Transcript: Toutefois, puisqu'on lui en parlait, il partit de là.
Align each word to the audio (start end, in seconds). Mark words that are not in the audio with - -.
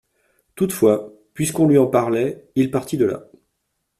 Toutefois, 0.55 1.13
puisqu'on 1.35 1.67
lui 1.67 1.77
en 1.77 1.85
parlait, 1.85 2.49
il 2.55 2.71
partit 2.71 2.97
de 2.97 3.05
là. 3.05 3.25